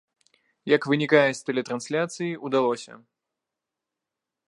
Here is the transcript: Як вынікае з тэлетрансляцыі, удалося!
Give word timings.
Як 0.75 0.81
вынікае 0.91 1.27
з 1.39 1.45
тэлетрансляцыі, 1.49 2.39
удалося! 2.49 2.93